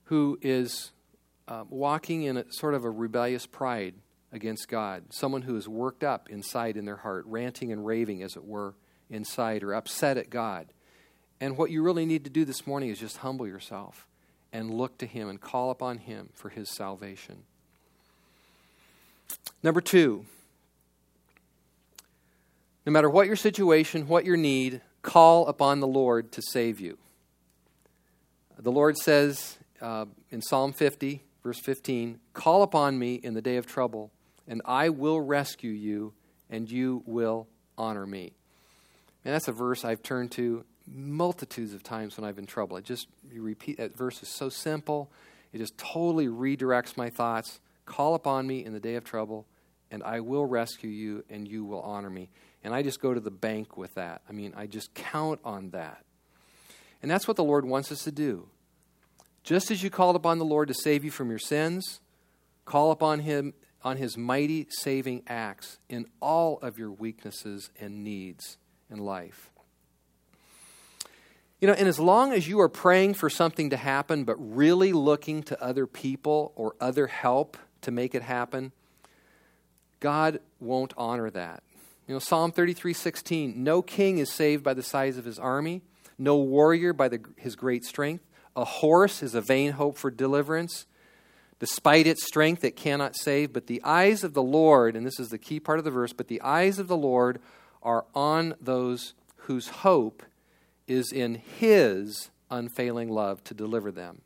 [0.06, 0.92] who is
[1.48, 3.94] uh, walking in a sort of a rebellious pride
[4.34, 8.36] against God, someone who is worked up inside in their heart, ranting and raving, as
[8.36, 8.76] it were,
[9.10, 10.74] inside, or upset at God.
[11.40, 14.06] And what you really need to do this morning is just humble yourself
[14.52, 17.44] and look to Him and call upon Him for His salvation.
[19.64, 20.26] Number two,
[22.86, 26.98] no matter what your situation, what your need, call upon the Lord to save you.
[28.58, 33.58] The Lord says uh, in Psalm 50, verse 15, Call upon me in the day
[33.58, 34.12] of trouble,
[34.48, 36.14] and I will rescue you,
[36.50, 38.34] and you will honor me.
[39.24, 42.78] And that's a verse I've turned to multitudes of times when I've been in trouble.
[42.78, 45.12] It just, you repeat, that verse is so simple.
[45.54, 47.60] It just totally redirects my thoughts.
[47.92, 49.46] Call upon me in the day of trouble,
[49.92, 52.30] and I will rescue you, and you will honor me.
[52.64, 54.22] And I just go to the bank with that.
[54.30, 56.06] I mean, I just count on that.
[57.02, 58.48] And that's what the Lord wants us to do.
[59.44, 62.00] Just as you called upon the Lord to save you from your sins,
[62.64, 68.58] call upon Him on His mighty saving acts in all of your weaknesses and needs
[68.90, 69.52] in life.
[71.60, 74.94] You know, and as long as you are praying for something to happen, but really
[74.94, 78.72] looking to other people or other help to make it happen,
[80.00, 81.64] God won't honor that.
[82.08, 85.82] You know, Psalm 33 16, no king is saved by the size of his army,
[86.18, 88.26] no warrior by the, his great strength.
[88.56, 90.86] A horse is a vain hope for deliverance.
[91.60, 93.54] Despite its strength, it cannot save.
[93.54, 96.12] But the eyes of the Lord, and this is the key part of the verse,
[96.12, 97.40] but the eyes of the Lord
[97.84, 100.24] are on those whose hope
[100.88, 104.22] is in His unfailing love to deliver them.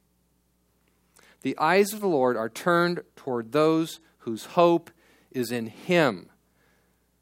[1.45, 4.89] The eyes of the Lord are turned toward those whose hope
[5.29, 6.31] is in Him.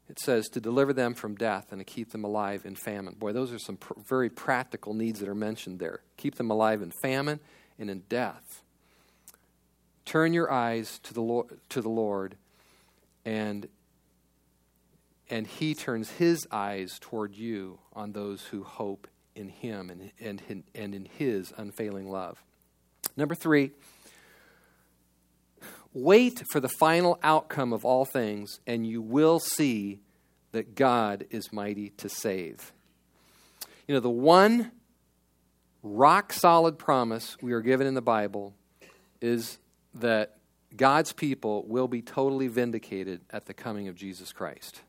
[0.08, 3.16] It says to deliver them from death and to keep them alive in famine.
[3.18, 6.00] Boy, those are some pr- very practical needs that are mentioned there.
[6.16, 7.38] Keep them alive in famine
[7.78, 8.62] and in death.
[10.06, 12.36] Turn your eyes to the Lord, to the Lord
[13.26, 13.68] and
[15.28, 20.12] and he turns his eyes toward you on those who hope in Him and,
[20.48, 22.42] and, and in His unfailing love.
[23.16, 23.72] Number three,
[25.94, 30.00] wait for the final outcome of all things, and you will see
[30.52, 32.72] that God is mighty to save.
[33.88, 34.72] You know, the one
[35.82, 38.54] rock solid promise we are given in the Bible
[39.20, 39.58] is
[39.94, 40.36] that
[40.76, 44.80] God's people will be totally vindicated at the coming of Jesus Christ.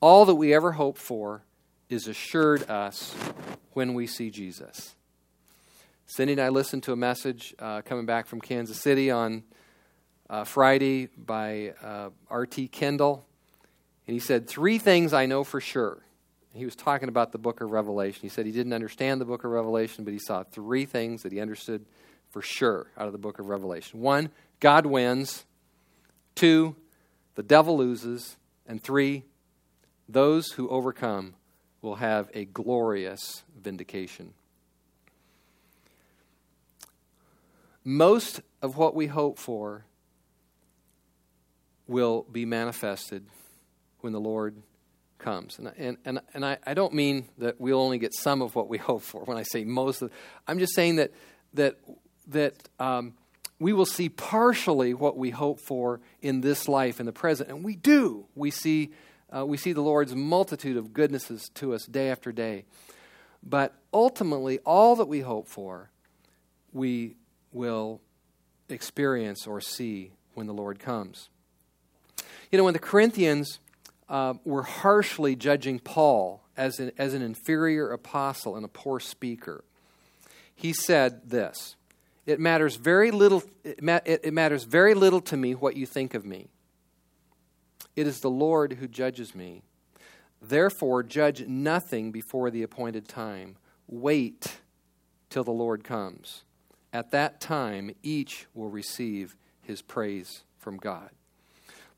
[0.00, 1.42] All that we ever hope for
[1.88, 3.14] is assured us
[3.72, 4.94] when we see Jesus.
[6.08, 9.42] Cindy and I listened to a message uh, coming back from Kansas City on
[10.30, 12.68] uh, Friday by uh, R.T.
[12.68, 13.26] Kendall,
[14.06, 15.98] and he said, Three things I know for sure.
[16.54, 18.20] He was talking about the book of Revelation.
[18.22, 21.32] He said he didn't understand the book of Revelation, but he saw three things that
[21.32, 21.84] he understood
[22.30, 24.00] for sure out of the book of Revelation.
[24.00, 24.30] One,
[24.60, 25.44] God wins.
[26.36, 26.76] Two,
[27.34, 28.36] the devil loses.
[28.64, 29.24] And three,
[30.08, 31.34] those who overcome
[31.82, 34.34] will have a glorious vindication.
[37.88, 39.84] Most of what we hope for
[41.86, 43.24] will be manifested
[44.00, 44.60] when the Lord
[45.18, 45.56] comes.
[45.56, 48.68] And, and, and, and I, I don't mean that we'll only get some of what
[48.68, 50.10] we hope for when I say most of
[50.48, 51.12] I'm just saying that,
[51.54, 51.76] that,
[52.26, 53.14] that um,
[53.60, 57.50] we will see partially what we hope for in this life, in the present.
[57.50, 58.26] And we do.
[58.34, 58.90] We see,
[59.32, 62.64] uh, we see the Lord's multitude of goodnesses to us day after day.
[63.44, 65.92] But ultimately, all that we hope for,
[66.72, 67.14] we
[67.56, 68.00] will
[68.68, 71.30] experience or see when the Lord comes.
[72.52, 73.58] You know, when the Corinthians
[74.08, 79.64] uh, were harshly judging Paul as an, as an inferior apostle and a poor speaker,
[80.54, 81.76] he said this
[82.26, 86.14] It matters very little, it, ma- it matters very little to me what you think
[86.14, 86.48] of me.
[87.96, 89.62] It is the Lord who judges me.
[90.42, 93.56] Therefore, judge nothing before the appointed time.
[93.88, 94.58] Wait
[95.30, 96.42] till the Lord comes.
[96.96, 101.10] At that time, each will receive his praise from God.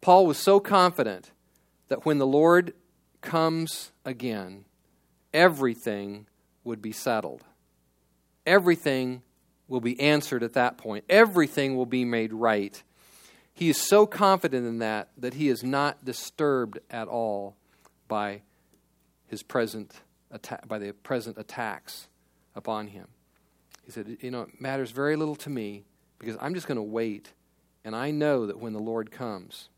[0.00, 1.30] Paul was so confident
[1.86, 2.74] that when the Lord
[3.20, 4.64] comes again,
[5.32, 6.26] everything
[6.64, 7.44] would be settled.
[8.44, 9.22] Everything
[9.68, 11.04] will be answered at that point.
[11.08, 12.82] Everything will be made right.
[13.54, 17.54] He is so confident in that that he is not disturbed at all
[18.08, 18.42] by
[19.28, 19.94] his present
[20.32, 22.08] attack, by the present attacks
[22.56, 23.06] upon him.
[23.88, 25.84] He said, "You know, it matters very little to me
[26.18, 27.32] because I'm just going to wait
[27.88, 29.70] and I know that when the Lord comes,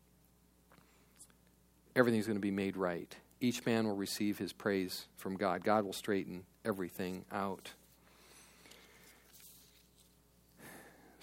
[1.95, 3.15] everything's going to be made right.
[3.39, 5.63] Each man will receive his praise from God.
[5.63, 7.71] God will straighten everything out.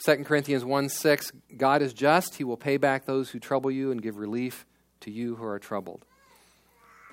[0.02, 2.36] 2 Corinthians 1 6 God is just.
[2.36, 4.64] He will pay back those who trouble you and give relief
[5.00, 6.06] to you who are troubled.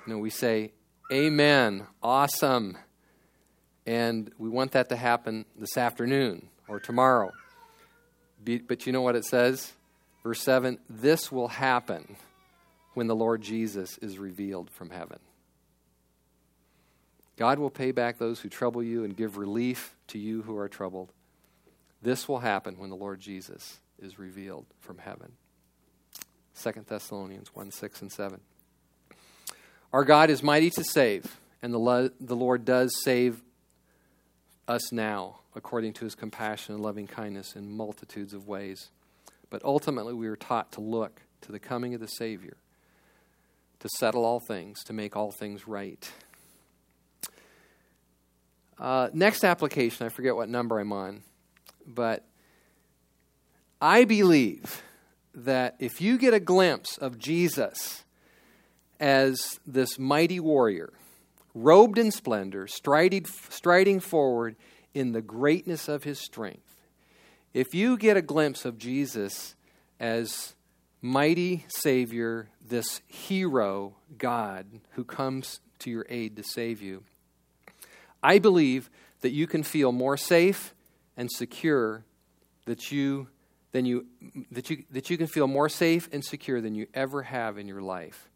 [0.06, 0.72] You know, we say,
[1.12, 2.78] Amen, awesome.
[3.86, 7.32] And we want that to happen this afternoon or tomorrow.
[8.44, 9.72] But you know what it says?
[10.22, 12.16] Verse 7 This will happen
[12.94, 15.20] when the Lord Jesus is revealed from heaven.
[17.36, 20.68] God will pay back those who trouble you and give relief to you who are
[20.68, 21.12] troubled.
[22.02, 25.32] This will happen when the Lord Jesus is revealed from heaven.
[26.62, 28.40] 2 Thessalonians 1 6 and 7.
[29.92, 33.42] Our God is mighty to save, and the, lo- the Lord does save
[34.68, 38.90] us now, according to his compassion and loving kindness in multitudes of ways.
[39.50, 42.56] But ultimately, we are taught to look to the coming of the Savior
[43.80, 46.10] to settle all things, to make all things right.
[48.78, 51.22] Uh, next application, I forget what number I'm on,
[51.86, 52.24] but
[53.80, 54.82] I believe
[55.34, 58.04] that if you get a glimpse of Jesus
[58.98, 60.92] as this mighty warrior,
[61.56, 64.56] robed in splendor, striding, striding forward
[64.92, 66.82] in the greatness of his strength,
[67.54, 69.56] if you get a glimpse of Jesus
[69.98, 70.54] as
[71.00, 77.02] mighty Savior, this hero God who comes to your aid to save you,
[78.22, 78.90] I believe
[79.22, 80.74] that you can feel more safe
[81.16, 82.04] and secure
[82.66, 83.28] that you
[83.72, 84.06] than you
[84.50, 87.66] that you that you can feel more safe and secure than you ever have in
[87.66, 88.28] your life.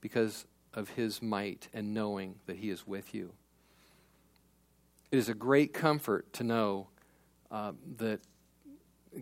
[0.00, 0.46] Because
[0.78, 3.32] of his might and knowing that he is with you.
[5.10, 6.88] It is a great comfort to know
[7.50, 8.20] uh, that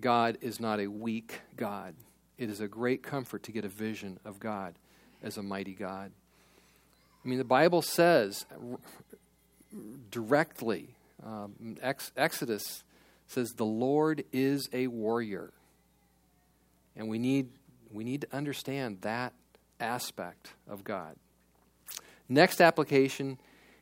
[0.01, 1.95] God is not a weak God
[2.39, 4.75] it is a great comfort to get a vision of God
[5.23, 6.11] as a mighty God.
[7.25, 8.45] I mean, the Bible says
[10.11, 10.89] directly,
[11.25, 12.85] um, Ex- Exodus
[13.27, 15.53] says, the Lord is a warrior.
[16.95, 17.49] And we need,
[17.91, 19.33] we need to understand that
[19.81, 21.17] aspect of God.
[22.29, 23.39] Next application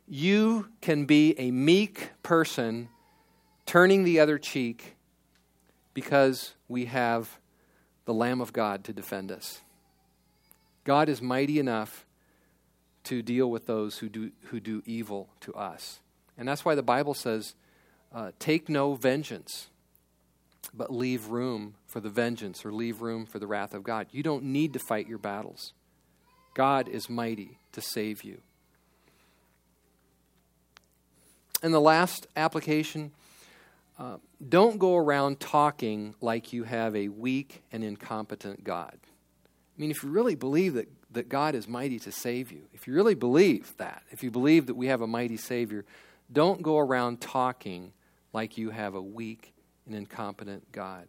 [0.07, 2.89] you can be a meek person
[3.65, 4.97] turning the other cheek
[5.95, 7.39] because we have
[8.05, 9.61] the Lamb of God to defend us.
[10.85, 12.05] God is mighty enough
[13.05, 16.01] to deal with those who do, who do evil to us.
[16.37, 17.55] And that's why the Bible says,
[18.13, 19.69] uh, take no vengeance,
[20.73, 24.07] but leave room for the vengeance or leave room for the wrath of God.
[24.11, 25.73] You don't need to fight your battles.
[26.55, 28.41] God is mighty to save you.
[31.63, 33.13] And the last application
[33.97, 34.17] Uh,
[34.49, 38.99] don't go around talking like you have a weak and incompetent God.
[38.99, 42.89] I mean, if you really believe that, that God is mighty to save you, if
[42.89, 45.85] you really believe that, if you believe that we have a mighty Savior,
[46.33, 47.93] don't go around talking
[48.33, 49.55] like you have a weak
[49.87, 51.07] and incompetent God.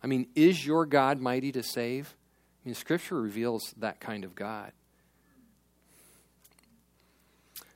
[0.00, 2.14] I mean, is your God mighty to save?
[2.64, 4.70] I mean, Scripture reveals that kind of God.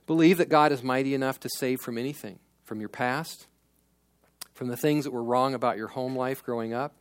[0.05, 3.47] Believe that God is mighty enough to save from anything, from your past,
[4.53, 6.95] from the things that were wrong about your home life growing up,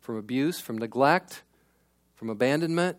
[0.00, 1.42] from abuse, from neglect,
[2.14, 2.96] from abandonment,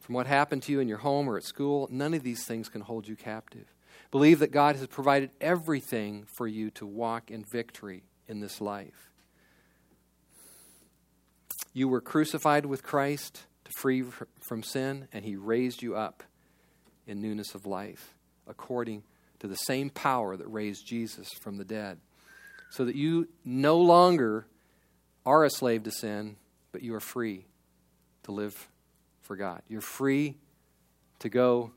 [0.00, 1.88] from what happened to you in your home or at school.
[1.90, 3.72] None of these things can hold you captive.
[4.10, 9.10] Believe that God has provided everything for you to walk in victory in this life.
[11.72, 14.04] You were crucified with Christ to free
[14.40, 16.22] from sin, and He raised you up
[17.06, 18.13] in newness of life,
[18.46, 19.02] according
[19.40, 21.98] to the same power that raised Jesus from the dead.
[22.70, 24.46] So that you no longer
[25.24, 26.36] are a slave to sin,
[26.72, 27.46] but you are free
[28.24, 28.68] to live
[29.22, 29.62] for God.
[29.68, 30.36] You're free
[31.20, 31.72] to go,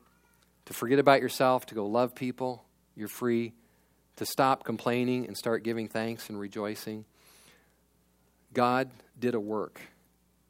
[0.66, 2.64] to forget about yourself, to go love people.
[2.96, 3.52] You're free
[4.16, 7.04] to stop complaining and start giving thanks and rejoicing.
[8.52, 9.80] God did a work.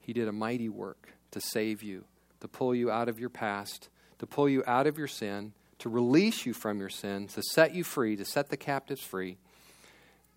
[0.01, 2.05] He did a mighty work to save you,
[2.41, 5.89] to pull you out of your past, to pull you out of your sin, to
[5.89, 9.39] release you from your sin, to set you free, to set the captives free,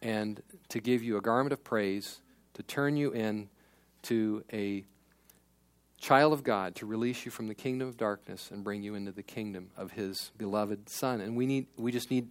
[0.01, 2.19] and to give you a garment of praise,
[2.53, 3.49] to turn you in
[4.03, 4.83] to a
[5.99, 9.11] child of God, to release you from the kingdom of darkness and bring you into
[9.11, 11.21] the kingdom of his beloved Son.
[11.21, 12.27] And we need we just need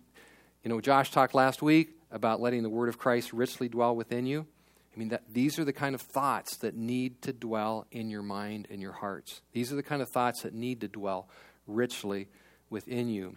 [0.64, 4.26] you know, Josh talked last week about letting the word of Christ richly dwell within
[4.26, 4.46] you.
[4.94, 8.22] I mean, that, these are the kind of thoughts that need to dwell in your
[8.22, 9.40] mind and your hearts.
[9.52, 11.28] These are the kind of thoughts that need to dwell
[11.66, 12.28] richly
[12.70, 13.36] within you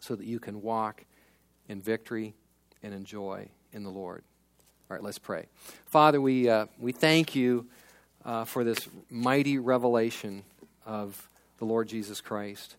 [0.00, 1.04] so that you can walk
[1.68, 2.34] in victory
[2.82, 4.22] and in joy in the Lord.
[4.90, 5.46] All right, let's pray.
[5.86, 7.66] Father, we, uh, we thank you
[8.24, 10.42] uh, for this mighty revelation
[10.84, 12.76] of the Lord Jesus Christ.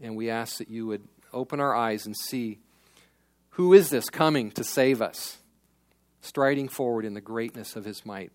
[0.00, 2.58] And we ask that you would open our eyes and see
[3.50, 5.38] who is this coming to save us,
[6.20, 8.30] striding forward in the greatness of his might?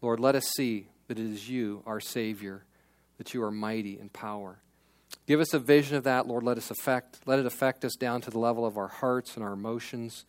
[0.00, 2.62] Lord, let us see that it is you, our Savior,
[3.18, 4.60] that you are mighty in power.
[5.30, 6.42] Give us a vision of that, Lord.
[6.42, 9.44] Let us affect, let it affect us down to the level of our hearts and
[9.44, 10.24] our emotions.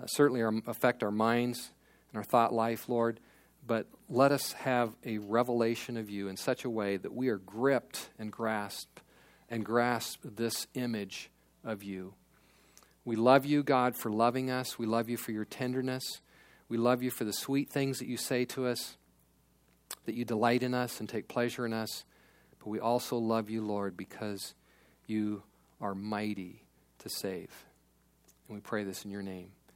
[0.00, 1.72] Uh, certainly, our, affect our minds
[2.12, 3.18] and our thought life, Lord.
[3.66, 7.38] But let us have a revelation of you in such a way that we are
[7.38, 9.00] gripped and grasp
[9.50, 11.28] and grasp this image
[11.64, 12.14] of you.
[13.04, 14.78] We love you, God, for loving us.
[14.78, 16.20] We love you for your tenderness.
[16.68, 18.96] We love you for the sweet things that you say to us,
[20.04, 22.04] that you delight in us and take pleasure in us.
[22.66, 24.56] But we also love you, Lord, because
[25.06, 25.44] you
[25.80, 26.64] are mighty
[26.98, 27.64] to save.
[28.48, 29.52] And we pray this in your name.